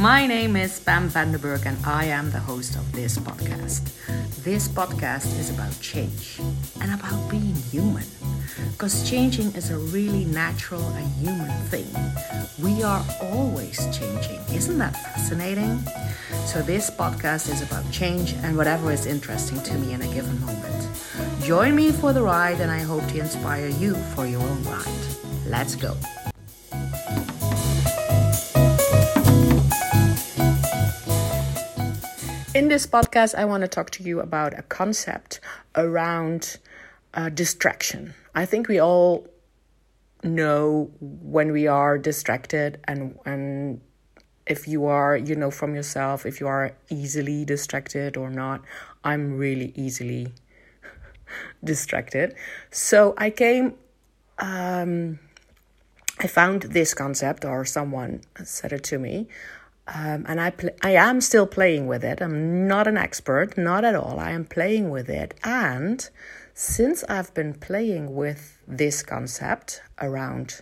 [0.00, 3.84] My name is Pam Vandenberg, and I am the host of this podcast.
[4.42, 6.40] This podcast is about change
[6.80, 8.06] and about being human.
[8.72, 11.84] Because changing is a really natural and human thing.
[12.62, 14.40] We are always changing.
[14.48, 15.84] Isn't that fascinating?
[16.46, 20.40] So, this podcast is about change and whatever is interesting to me in a given
[20.40, 20.88] moment.
[21.42, 25.04] Join me for the ride, and I hope to inspire you for your own ride.
[25.44, 25.94] Let's go.
[32.60, 35.40] In this podcast, I want to talk to you about a concept
[35.76, 36.58] around
[37.14, 38.12] uh, distraction.
[38.34, 39.26] I think we all
[40.22, 43.80] know when we are distracted and and
[44.44, 48.60] if you are you know from yourself if you are easily distracted or not
[49.02, 50.28] i'm really easily
[51.64, 52.34] distracted
[52.70, 53.72] so i came
[54.38, 55.18] um
[56.18, 59.26] i found this concept or someone said it to me
[59.92, 62.22] um, and I pl- I am still playing with it.
[62.22, 64.18] I'm not an expert, not at all.
[64.20, 66.08] I am playing with it, and
[66.54, 70.60] since I've been playing with this concept around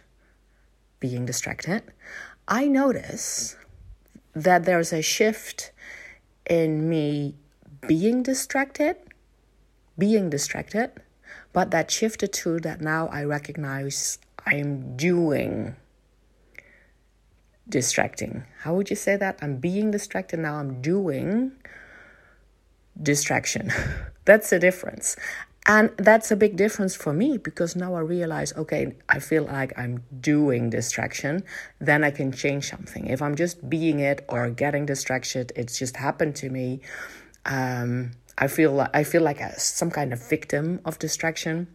[1.00, 1.82] being distracted,
[2.46, 3.56] I notice
[4.34, 5.72] that there's a shift
[6.48, 7.34] in me
[7.86, 8.96] being distracted,
[9.98, 10.92] being distracted,
[11.52, 15.76] but that shifted to that now I recognize I'm doing
[17.68, 18.44] distracting.
[18.62, 19.38] How would you say that?
[19.42, 21.52] I'm being distracted, now I'm doing
[23.00, 23.70] distraction.
[24.24, 25.16] that's the difference.
[25.66, 29.78] And that's a big difference for me because now I realize okay, I feel like
[29.78, 31.44] I'm doing distraction,
[31.78, 33.06] then I can change something.
[33.06, 36.80] If I'm just being it or getting distracted, it's just happened to me.
[37.44, 41.66] Um, I feel like, I feel like a, some kind of victim of distraction.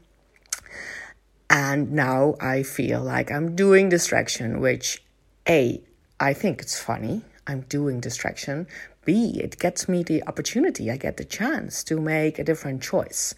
[1.50, 5.04] And now I feel like I'm doing distraction, which
[5.48, 5.82] A,
[6.20, 7.24] I think it's funny.
[7.48, 8.68] I'm doing distraction.
[9.06, 10.90] B, it gets me the opportunity.
[10.90, 13.36] I get the chance to make a different choice,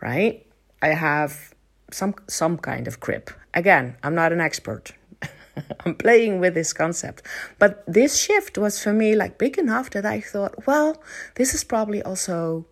[0.00, 0.46] right?
[0.80, 1.52] I have
[1.90, 3.30] some some kind of grip.
[3.54, 4.92] Again, I'm not an expert.
[5.84, 7.22] I'm playing with this concept.
[7.58, 11.02] But this shift was for me like big enough that I thought, well,
[11.34, 12.66] this is probably also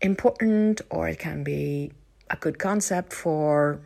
[0.00, 1.90] important or it can be
[2.30, 3.80] a good concept for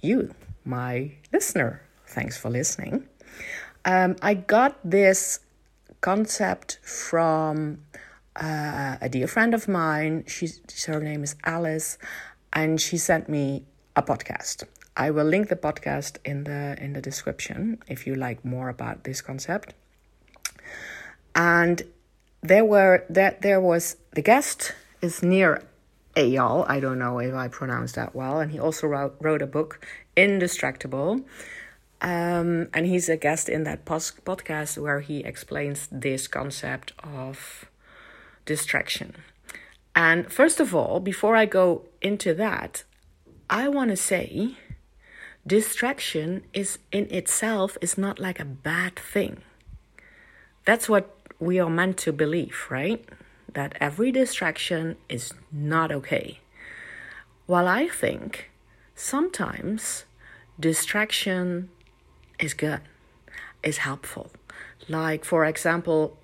[0.00, 0.32] you,
[0.64, 1.82] my listener.
[2.06, 3.07] Thanks for listening.
[3.84, 5.40] Um, I got this
[6.00, 7.82] concept from
[8.36, 10.24] uh, a dear friend of mine.
[10.26, 11.98] She's, her name is Alice,
[12.52, 13.64] and she sent me
[13.96, 14.64] a podcast.
[14.96, 19.04] I will link the podcast in the in the description if you like more about
[19.04, 19.74] this concept.
[21.34, 21.82] And
[22.42, 25.62] there were that there was the guest is Nir
[26.16, 26.68] Eyal.
[26.68, 29.86] I don't know if I pronounced that well, and he also wrote, wrote a book,
[30.16, 31.24] Indistractable.
[32.00, 37.66] Um, and he's a guest in that pos- podcast where he explains this concept of
[38.44, 39.16] distraction.
[39.96, 42.84] And first of all, before I go into that,
[43.50, 44.56] I want to say
[45.46, 49.42] distraction is in itself is not like a bad thing.
[50.64, 53.04] That's what we are meant to believe, right?
[53.54, 56.40] That every distraction is not okay.
[57.46, 58.50] While I think
[58.94, 60.04] sometimes
[60.60, 61.70] distraction
[62.38, 62.80] is good,
[63.62, 64.30] is helpful.
[64.88, 66.16] Like, for example,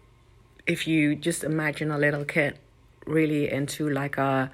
[0.67, 2.59] if you just imagine a little kid
[3.07, 4.51] really into like a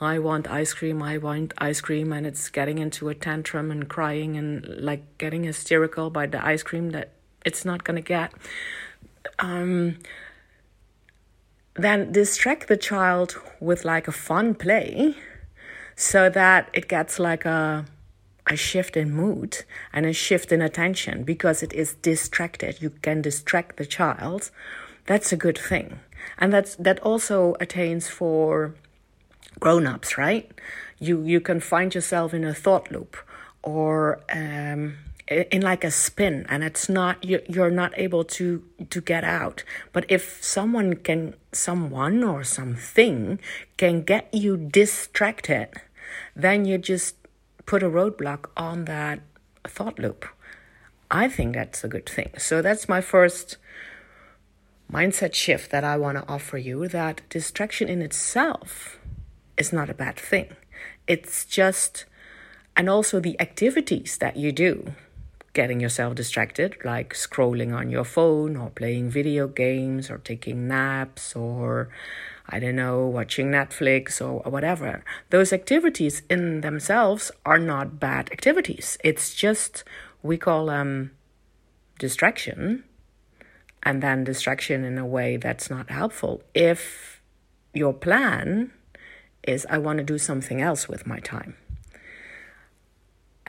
[0.00, 3.88] I want ice cream, I want ice cream, and it's getting into a tantrum and
[3.88, 7.12] crying and like getting hysterical by the ice cream that
[7.46, 8.32] it's not gonna get.
[9.38, 9.98] Um,
[11.74, 15.14] then distract the child with like a fun play
[15.94, 17.86] so that it gets like a
[18.46, 22.82] a shift in mood and a shift in attention because it is distracted.
[22.82, 24.50] You can distract the child.
[25.06, 26.00] That's a good thing.
[26.38, 28.74] And that's that also attains for
[29.60, 30.50] grown-ups, right?
[30.98, 33.16] You you can find yourself in a thought loop
[33.62, 34.94] or um,
[35.28, 39.62] in like a spin and it's not you, you're not able to to get out
[39.92, 43.38] but if someone can someone or something
[43.76, 45.68] can get you distracted
[46.34, 47.16] then you just
[47.66, 49.20] put a roadblock on that
[49.66, 50.26] thought loop.
[51.10, 52.30] I think that's a good thing.
[52.38, 53.58] So that's my first
[54.90, 58.98] mindset shift that I want to offer you that distraction in itself
[59.56, 60.56] is not a bad thing.
[61.06, 62.04] It's just,
[62.76, 64.92] and also the activities that you do,
[65.52, 71.36] getting yourself distracted, like scrolling on your phone or playing video games or taking naps
[71.36, 71.88] or
[72.48, 75.04] I don't know, watching Netflix or whatever.
[75.30, 78.98] Those activities in themselves are not bad activities.
[79.04, 79.84] It's just,
[80.22, 81.12] we call them
[81.98, 82.84] distraction.
[83.82, 86.42] and then distraction in a way that's not helpful.
[86.54, 87.20] If
[87.74, 88.72] your plan
[89.42, 91.56] is, I want to do something else with my time.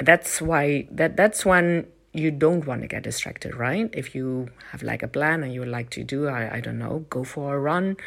[0.02, 3.90] That's why that that's when you don't want to get distracted, right?
[3.94, 6.78] If you have like a plan and you would like to do, I, I don't
[6.78, 7.98] know, go for a run,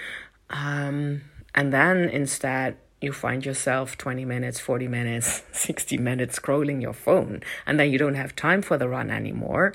[0.51, 1.23] um,
[1.55, 7.43] and then instead you find yourself 20 minutes, 40 minutes, 60 minutes scrolling your phone,
[7.67, 9.75] and then you don't have time for the run anymore,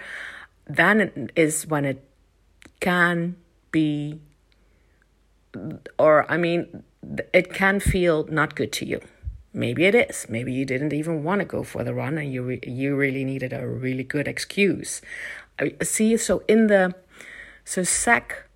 [0.68, 2.04] then is when it
[2.80, 3.36] can
[3.72, 4.20] be,
[6.00, 6.84] or I mean,
[7.34, 9.02] it can feel not good to you.
[9.54, 10.28] Maybe it is.
[10.30, 13.26] Maybe you didn't even want to go for the run and you re- you really
[13.26, 15.02] needed a really good excuse.
[15.84, 16.96] See, so in the
[17.66, 18.48] so sec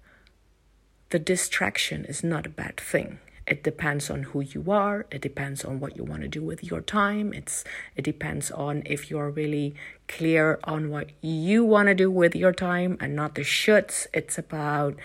[1.09, 3.19] the distraction is not a bad thing.
[3.47, 5.05] It depends on who you are.
[5.11, 7.31] It depends on what you want to do with your time.
[7.31, 7.63] It's
[7.95, 9.75] it depends on if you're really
[10.07, 14.07] clear on what you want to do with your time and not the shoulds.
[14.13, 14.95] It's about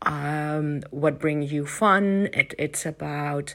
[0.00, 2.30] um, what brings you fun.
[2.32, 3.54] It it's about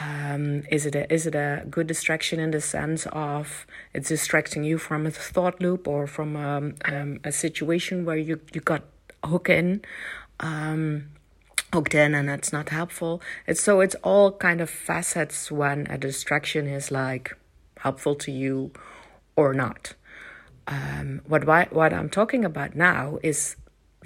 [0.00, 4.62] um, is it a is it a good distraction in the sense of it's distracting
[4.62, 8.84] you from a thought loop or from um, um, a situation where you you got
[9.24, 9.82] hooked in.
[10.38, 11.10] Um,
[11.74, 13.20] hooked in and it's not helpful.
[13.48, 17.36] It's so it's all kind of facets when a distraction is like
[17.78, 18.70] helpful to you
[19.34, 19.94] or not.
[20.68, 23.56] Um, what what I'm talking about now is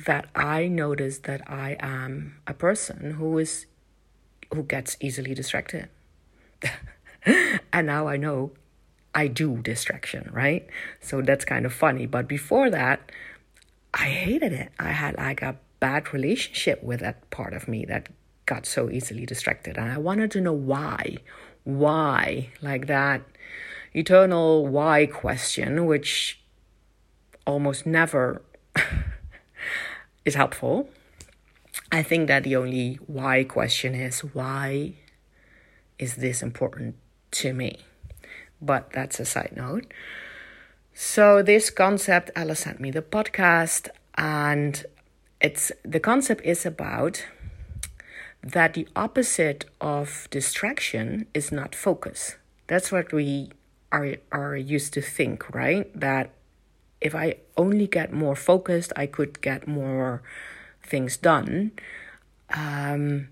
[0.07, 3.67] that I notice that I am a person who is
[4.55, 5.91] who gets easily distracted.
[7.73, 8.53] and now I know
[9.15, 10.67] I do distraction, right?
[11.03, 12.07] So that's kind of funny.
[12.07, 13.13] But before that,
[13.93, 14.73] I hated it.
[14.79, 18.09] I had like a bad relationship with that part of me that
[18.47, 19.77] got so easily distracted.
[19.77, 21.19] And I wanted to know why.
[21.65, 22.51] Why?
[22.63, 23.23] Like that
[23.95, 26.41] eternal why question, which
[27.47, 28.43] almost never
[30.25, 30.89] is helpful.
[31.91, 34.95] I think that the only why question is why
[35.99, 36.97] is this important
[37.33, 37.79] to me?
[38.61, 39.93] But that's a side note.
[40.93, 44.85] So, this concept, Ella sent me the podcast, and
[45.41, 47.25] it's the concept is about
[48.43, 52.37] that the opposite of distraction is not focus.
[52.67, 53.51] That's what we
[53.93, 55.89] are are used to think, right?
[55.99, 56.31] That
[57.01, 60.23] if I only get more focused, I could get more
[60.83, 61.73] things done.
[62.51, 63.29] Um,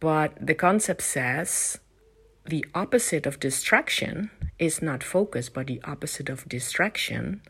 [0.00, 1.78] but the concept says
[2.44, 7.42] the opposite of distraction is not focus, but the opposite of distraction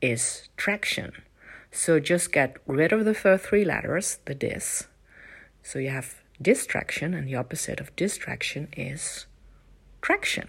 [0.00, 1.12] is traction.
[1.70, 4.86] So just get rid of the first three letters, the dis.
[5.62, 9.26] So you have distraction, and the opposite of distraction is
[10.00, 10.48] traction.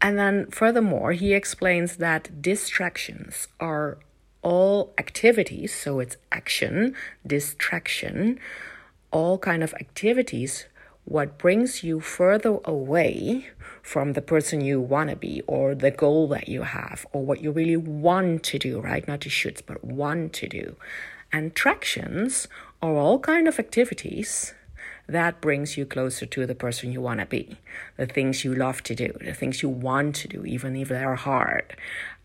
[0.00, 3.98] And then, furthermore, he explains that distractions are
[4.42, 6.94] all activities, so it's action,
[7.26, 8.38] distraction,
[9.10, 10.66] all kind of activities
[11.06, 13.46] what brings you further away
[13.80, 17.40] from the person you want to be or the goal that you have or what
[17.40, 19.06] you really want to do right?
[19.06, 20.76] Not to should but want to do.
[21.32, 22.48] And tractions
[22.82, 24.52] are all kind of activities
[25.08, 27.56] that brings you closer to the person you want to be.
[27.96, 31.14] The things you love to do the things you want to do even if they're
[31.14, 31.76] hard.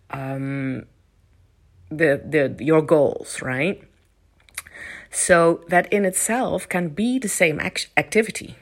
[0.10, 0.88] Um,
[1.90, 3.84] the the your goals right?
[5.12, 8.56] So that in itself can be the same act- activity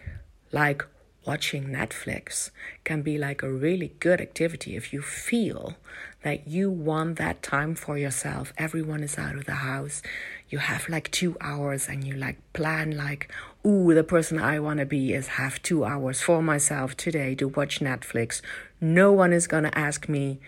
[0.52, 0.86] like
[1.26, 2.50] watching Netflix
[2.84, 5.76] can be like a really good activity if you feel
[6.24, 8.52] that you want that time for yourself.
[8.58, 10.02] Everyone is out of the house.
[10.50, 13.32] You have like two hours and you like plan like,
[13.66, 17.48] ooh, the person I want to be is have two hours for myself today to
[17.48, 18.42] watch Netflix.
[18.82, 20.40] No one is going to ask me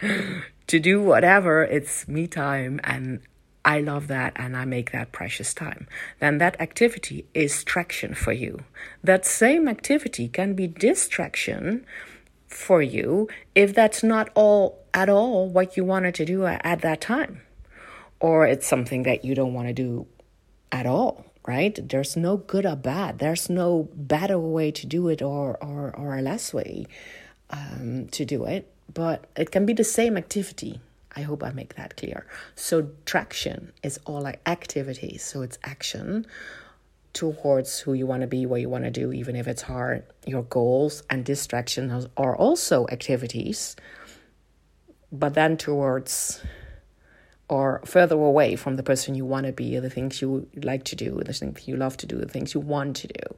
[0.66, 1.62] to do whatever.
[1.62, 3.20] It's me time and
[3.64, 5.86] I love that and I make that precious time,
[6.18, 8.60] then that activity is traction for you.
[9.04, 11.84] That same activity can be distraction
[12.48, 17.00] for you if that's not all at all what you wanted to do at that
[17.00, 17.42] time.
[18.18, 20.06] Or it's something that you don't want to do
[20.72, 21.78] at all, right?
[21.88, 23.18] There's no good or bad.
[23.18, 26.86] There's no better way to do it or or, or a less way
[27.50, 28.70] um, to do it.
[28.92, 30.80] But it can be the same activity
[31.16, 32.26] I hope I make that clear.
[32.54, 36.26] So, traction is all like activities, so it's action
[37.12, 40.04] towards who you want to be, what you want to do, even if it's hard.
[40.26, 43.74] Your goals and distractions are also activities,
[45.10, 46.40] but then towards
[47.48, 50.94] or further away from the person you want to be, the things you like to
[50.94, 53.36] do, the things you love to do, the things you want to do.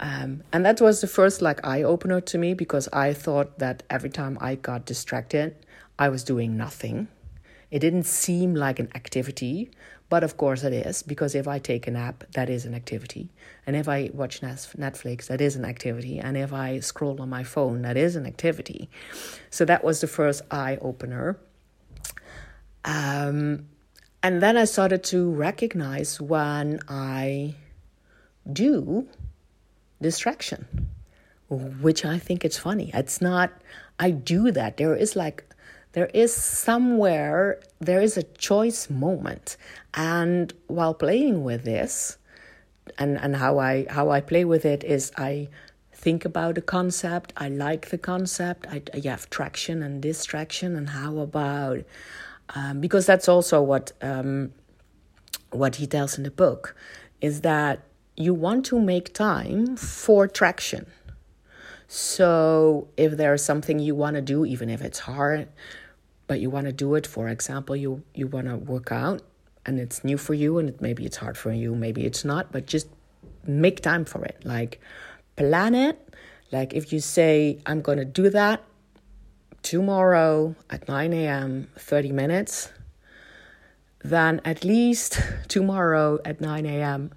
[0.00, 3.84] Um, and that was the first like eye opener to me because I thought that
[3.88, 5.54] every time I got distracted,
[6.00, 7.08] I was doing nothing.
[7.70, 9.70] It didn't seem like an activity,
[10.08, 13.28] but of course it is, because if I take a nap, that is an activity.
[13.66, 16.18] And if I watch Netflix, that is an activity.
[16.18, 18.90] And if I scroll on my phone, that is an activity.
[19.50, 21.38] So that was the first eye opener.
[22.84, 23.66] Um,
[24.22, 27.54] and then I started to recognize when I
[28.50, 29.06] do
[30.00, 30.88] distraction,
[31.48, 32.90] which I think it's funny.
[32.94, 33.52] It's not,
[33.98, 34.78] I do that.
[34.78, 35.44] There is like,
[35.92, 39.56] there is somewhere, there is a choice moment.
[39.94, 42.16] And while playing with this,
[42.98, 45.48] and, and how I how I play with it is I
[45.92, 47.32] think about the concept.
[47.36, 48.66] I like the concept.
[48.68, 50.74] I, have traction and distraction.
[50.74, 51.84] And how about
[52.54, 54.52] um, because that's also what um,
[55.50, 56.74] what he tells in the book
[57.20, 57.80] is that
[58.16, 60.86] you want to make time for traction.
[61.92, 65.48] So if there's something you want to do, even if it's hard,
[66.28, 69.22] but you want to do it, for example, you you want to work out
[69.66, 72.52] and it's new for you and it, maybe it's hard for you, maybe it's not,
[72.52, 72.86] but just
[73.44, 74.40] make time for it.
[74.44, 74.80] Like
[75.34, 76.14] plan it.
[76.52, 78.62] Like if you say I'm going to do that
[79.64, 82.70] tomorrow at 9 a.m., 30 minutes,
[84.04, 87.10] then at least tomorrow at 9 a.m.,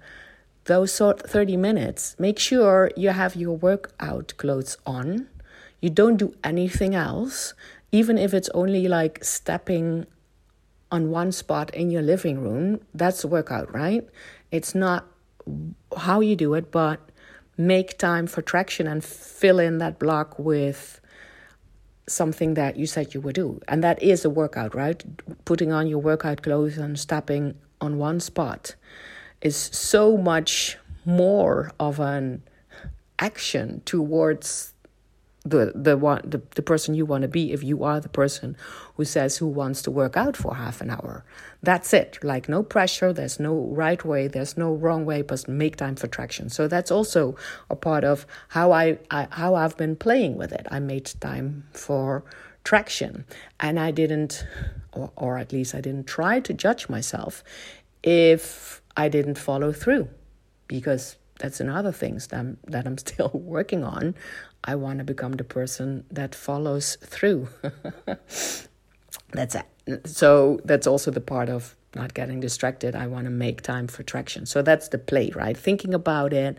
[0.64, 5.28] those sort 30 minutes, make sure you have your workout clothes on.
[5.80, 7.54] You don't do anything else,
[7.92, 10.06] even if it's only like stepping
[10.90, 12.80] on one spot in your living room.
[12.94, 14.08] That's a workout, right?
[14.50, 15.06] It's not
[15.96, 17.10] how you do it, but
[17.58, 21.00] make time for traction and fill in that block with
[22.06, 23.60] something that you said you would do.
[23.68, 25.02] And that is a workout, right?
[25.44, 28.74] Putting on your workout clothes and stepping on one spot
[29.44, 32.42] is so much more of an
[33.18, 34.72] action towards
[35.44, 38.56] the the one the, the person you want to be if you are the person
[38.96, 41.22] who says who wants to work out for half an hour.
[41.62, 42.18] That's it.
[42.22, 46.06] Like no pressure there's no right way there's no wrong way but make time for
[46.06, 46.48] traction.
[46.48, 47.36] So that's also
[47.68, 50.66] a part of how I, I how i've been playing with it.
[50.70, 52.24] I made time for
[52.64, 53.26] traction.
[53.60, 54.46] And i didn't
[54.92, 57.44] or, or at least i didn't try to judge myself
[58.02, 60.08] if i didn't follow through
[60.68, 64.14] because that's another things that I'm, that I'm still working on.
[64.62, 67.48] I want to become the person that follows through.
[69.32, 70.06] that's it.
[70.06, 72.96] So that's also the part of not getting distracted.
[72.96, 74.46] I want to make time for traction.
[74.46, 75.56] So that's the play, right?
[75.56, 76.56] Thinking about it,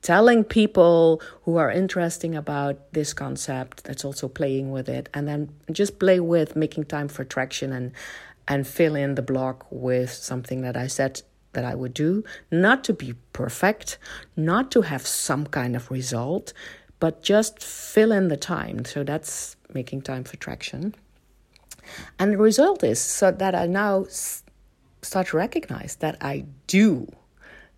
[0.00, 3.84] telling people who are interesting about this concept.
[3.84, 7.92] That's also playing with it, and then just play with making time for traction and
[8.48, 11.22] and fill in the block with something that I said
[11.52, 13.98] that I would do, not to be perfect,
[14.36, 16.52] not to have some kind of result,
[16.98, 18.84] but just fill in the time.
[18.84, 20.94] So that's making time for traction.
[22.18, 24.06] And the result is so that I now
[25.02, 27.08] start to recognize that I do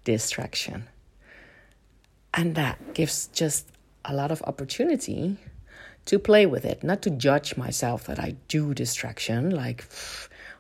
[0.05, 0.89] distraction.
[2.35, 3.69] And that gives just
[4.05, 5.37] a lot of opportunity
[6.07, 9.51] to play with it, not to judge myself that I do distraction.
[9.51, 9.87] Like,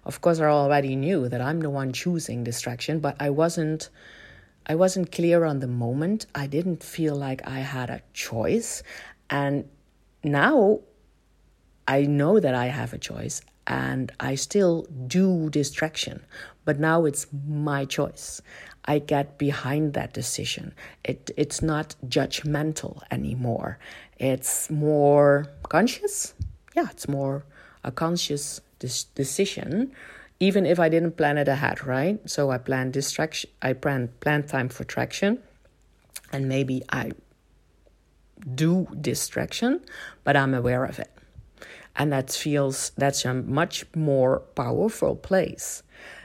[0.05, 3.89] of course, I already knew that I'm the one choosing distraction, but I wasn't.
[4.65, 6.27] I wasn't clear on the moment.
[6.37, 8.85] I didn't feel like I had a choice.
[9.29, 9.69] And
[10.23, 10.83] now
[11.89, 16.25] I know that I have a choice and I still do distraction,
[16.65, 18.41] but now it's my choice.
[18.85, 20.75] I get behind that decision.
[21.05, 23.79] It it's not judgmental anymore.
[24.19, 26.35] It's more conscious.
[26.75, 27.45] Yeah, it's more
[27.85, 28.61] a conscious
[29.15, 29.93] decision,
[30.41, 32.19] even if I didn't plan it ahead, right?
[32.29, 35.39] So I plan distraction, I plan plan time for traction,
[36.33, 37.13] and maybe I
[38.55, 39.81] do distraction,
[40.25, 41.11] but I'm aware of it,
[41.95, 45.83] and that feels that's a much more powerful place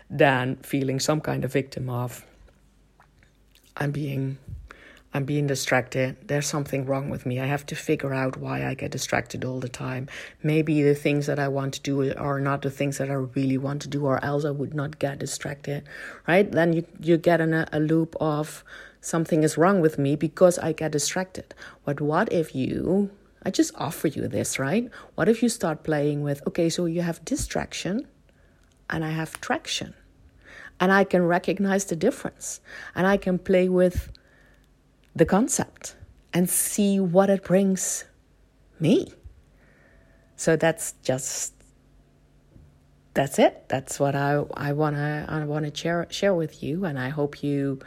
[0.09, 2.25] than feeling some kind of victim of.
[3.75, 4.39] I'm being
[5.17, 6.15] I'm being distracted.
[6.27, 7.39] There's something wrong with me.
[7.39, 10.07] I have to figure out why I get distracted all the time.
[10.43, 13.57] Maybe the things that I want to do are not the things that I really
[13.57, 15.89] want to do, or else I would not get distracted,
[16.27, 16.51] right?
[16.51, 18.63] Then you, you get in a, a loop of
[19.01, 21.55] something is wrong with me because I get distracted.
[21.83, 23.09] But what if you,
[23.43, 24.87] I just offer you this, right?
[25.15, 28.07] What if you start playing with, okay, so you have distraction
[28.87, 29.95] and I have traction,
[30.79, 32.61] and I can recognize the difference,
[32.93, 34.11] and I can play with
[35.17, 35.95] the concept
[36.33, 38.05] and see what it brings
[38.79, 39.11] me.
[40.35, 41.53] So that's just
[43.15, 43.67] that's it.
[43.67, 47.79] That's what I I wanna I wanna share share with you, and I hope you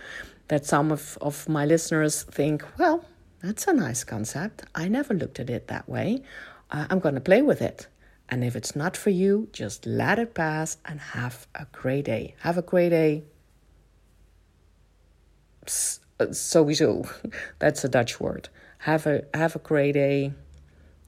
[0.49, 3.05] that some of, of my listeners think, well,
[3.41, 4.65] that's a nice concept.
[4.75, 6.25] I never looked at it that way.
[6.73, 7.87] Uh, I'm gonna play with it,
[8.31, 12.35] And if it's not for you, just let it pass and have a great day.
[12.41, 13.25] Have a great day.
[15.67, 15.71] Uh,
[16.29, 17.09] sowieso.
[17.59, 18.49] That's a Dutch word.
[18.79, 20.33] Have a have a great day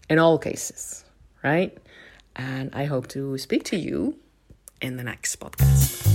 [0.08, 1.04] in all cases,
[1.42, 1.76] right?
[2.36, 4.16] And I hope to speak to you
[4.80, 6.08] in the next podcast.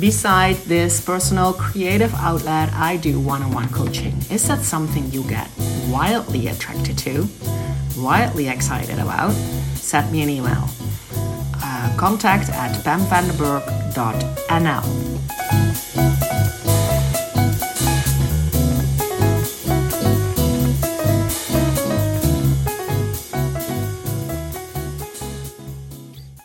[0.00, 4.16] Beside this personal creative outlet, I do one on one coaching.
[4.30, 5.48] Is that something you get
[5.88, 7.28] wildly attracted to,
[7.96, 9.32] wildly excited about?
[9.76, 10.68] Send me an email.
[11.62, 15.03] Uh, contact at pamvandenberg.nl.